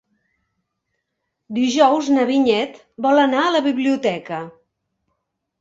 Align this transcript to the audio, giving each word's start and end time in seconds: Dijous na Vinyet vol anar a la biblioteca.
Dijous 1.57 2.09
na 2.15 2.25
Vinyet 2.31 2.79
vol 3.07 3.23
anar 3.27 3.45
a 3.51 3.55
la 3.57 3.63
biblioteca. 3.71 4.41